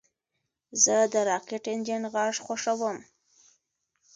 زه 0.83 0.95
د 1.13 1.15
راکټ 1.29 1.63
انجن 1.73 2.03
غږ 2.13 2.35
خوښوم. 2.45 2.97